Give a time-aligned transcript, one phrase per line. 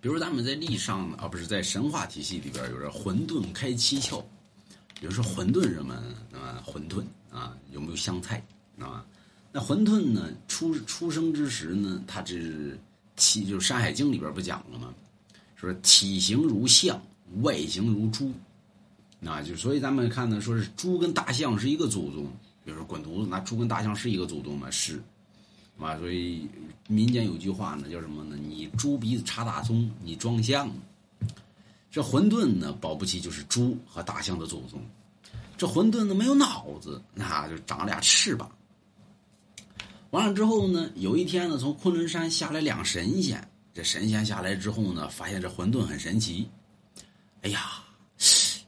[0.00, 4.22] 比如咱们在历史上啊，不是在神话体系里边有着混沌开七窍，
[5.00, 5.96] 比如说混沌人们
[6.32, 8.42] 啊，混沌啊，有没有香菜
[8.78, 9.04] 啊？
[9.50, 12.78] 那混沌呢，出出生之时呢，它是
[13.16, 14.94] 体，就是《山海经》里边不讲了吗？
[15.56, 17.02] 说体型如象，
[17.42, 18.32] 外形如猪，
[19.18, 22.30] 那就所以咱们看呢，说是猪跟大象是一个祖宗。
[22.64, 24.70] 比如说滚犊子，那猪跟大象是一个祖宗吗？
[24.70, 25.02] 是，
[25.78, 26.48] 啊，所以
[26.88, 28.36] 民间有句话呢，叫什么呢？
[28.36, 30.68] 你猪鼻子插大葱，你装象。
[31.90, 34.80] 这混沌呢，保不齐就是猪和大象的祖宗。
[35.56, 38.50] 这混沌呢，没有脑子，那就长俩翅膀。
[40.10, 43.48] 完了之后呢，有一天呢，从昆仑山下来两神仙。
[43.72, 46.48] 这神仙下来之后呢，发现这混沌很神奇。
[47.42, 47.84] 哎呀，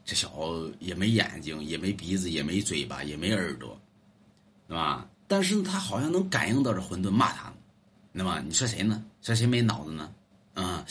[0.05, 3.77] 这小子也没眼睛，也没鼻子，也没嘴巴，也没耳朵。
[4.67, 5.09] 对吧？
[5.31, 7.53] 但是他好像能感应到这混沌骂他呢，
[8.11, 9.01] 那么你说谁呢？
[9.21, 10.11] 说谁没脑子呢？
[10.55, 10.83] 啊，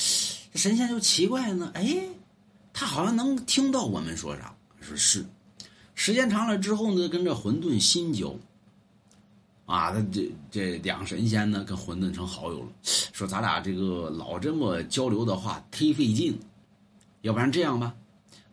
[0.51, 1.71] 这神仙就奇怪呢。
[1.75, 2.09] 哎，
[2.73, 4.55] 他好像能听到我们说啥。
[4.81, 5.27] 说是，
[5.95, 8.35] 时间长了之后呢，跟这混沌心交。
[9.67, 12.69] 啊，这这两神仙呢，跟混沌成好友了。
[12.83, 16.41] 说咱俩这个老这么交流的话，忒费劲。
[17.21, 17.95] 要不然这样吧，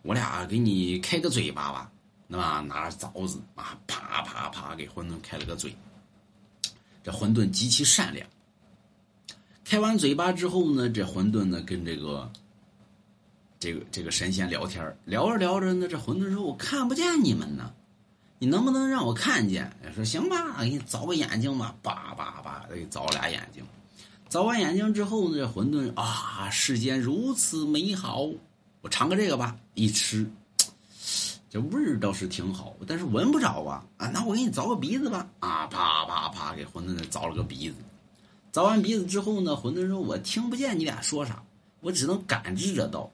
[0.01, 1.89] 我俩给你开个嘴巴吧。
[2.27, 4.01] 那么拿着凿子啊，啪
[4.49, 5.75] 啪给混沌开了个嘴。
[7.03, 8.27] 这混沌极其善良。
[9.63, 12.31] 开完嘴巴之后呢，这混沌呢跟这个
[13.59, 17.73] 这个这个神仙聊天聊着聊着呢，这混沌说：“我看不见你们呢，
[18.39, 23.65] 你能不能让我看见？”说：“行吧，给你凿个眼睛吧。”叭叭叭，给凿俩眼睛。
[24.29, 28.29] 凿完眼睛之后呢，这混沌啊，世间如此美好，
[28.81, 30.29] 我尝个这个吧，一吃。
[31.57, 33.83] 这味儿倒是挺好，但是闻不着啊！
[33.97, 35.27] 啊，那我给你凿个鼻子吧！
[35.39, 37.75] 啊，啪啪啪，给馄饨凿了个鼻子。
[38.53, 41.41] 凿完鼻子之后呢，馄饨说：“我听不见你俩说啥，
[41.79, 43.11] 我只能感知着到。”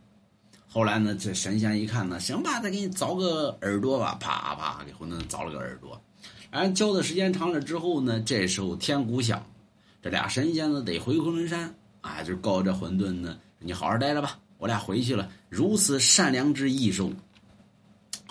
[0.67, 4.17] 后来呢，这神仙一看呢，行吧，再给你凿个耳朵吧！
[4.19, 6.01] 啪啪，给馄饨凿了个耳朵。
[6.51, 9.41] 然后教的时间长了之后呢，这时候天鼓响，
[10.01, 15.29] 这俩神仙呢得回昆仑山啊，就告这混沌呢：“你好好待着吧，我俩回去了。
[15.47, 17.09] 如此善良之异兽。”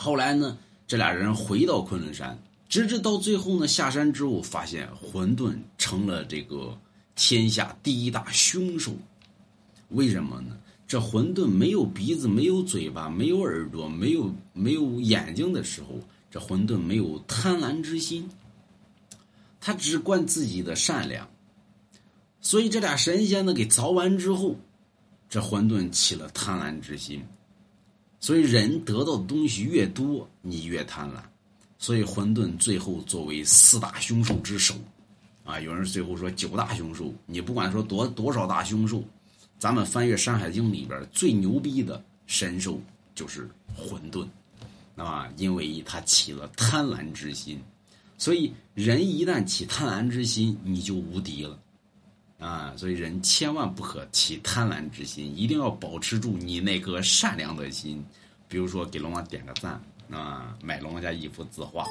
[0.02, 2.36] 后来呢，这俩人回到昆仑山，
[2.68, 6.76] 直至到最后呢，下山之后发现混沌成了这个
[7.14, 8.92] 天下第一大凶兽。
[9.90, 10.58] 为什么呢？
[10.88, 16.00] 这混沌没有鼻子，没有嘴巴，没有耳朵，没有没有眼睛的时候，
[16.32, 18.28] 这混沌没有贪婪之心，
[19.60, 21.30] 他只管自己的善良。
[22.40, 24.56] 所以这俩神仙呢，给凿完之后，
[25.30, 27.24] 这混沌起了贪婪之心。
[28.22, 31.16] 所以人得到的东西越多，你越贪婪。
[31.76, 34.76] 所以混沌最后作为四大凶兽之首，
[35.42, 37.12] 啊，有人最后说九大凶兽。
[37.26, 39.02] 你不管说多多少大凶兽，
[39.58, 42.80] 咱们翻阅《山海经》里边最牛逼的神兽
[43.12, 44.24] 就是混沌，
[44.94, 47.60] 啊，因为他起了贪婪之心。
[48.16, 51.58] 所以人一旦起贪婪之心，你就无敌了。
[52.42, 58.04] 啊，所以人千万不可起贪婪之心，一定要保持住你那颗善良的心。
[58.48, 59.80] 比如说，给龙王点个赞，
[60.10, 61.90] 啊，买龙王家一幅字画。